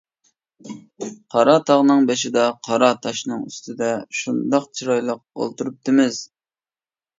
[1.35, 3.91] قارا تاغنىڭ بېشىدا، قارا تاشنىڭ ئۈستىدە
[4.23, 6.27] شۇنداق چىرايلىق ئولتۇرۇپتىمىز.